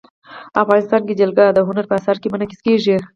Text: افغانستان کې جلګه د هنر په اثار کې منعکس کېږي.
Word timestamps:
افغانستان 0.61 1.01
کې 1.07 1.17
جلګه 1.21 1.45
د 1.51 1.59
هنر 1.67 1.85
په 1.87 1.95
اثار 1.99 2.17
کې 2.21 2.31
منعکس 2.33 2.59
کېږي. 2.65 2.95